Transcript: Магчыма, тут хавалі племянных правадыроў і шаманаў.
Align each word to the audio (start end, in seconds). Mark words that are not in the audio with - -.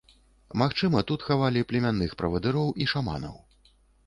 Магчыма, 0.61 1.03
тут 1.11 1.25
хавалі 1.27 1.63
племянных 1.73 2.17
правадыроў 2.23 2.73
і 2.85 2.89
шаманаў. 2.97 3.39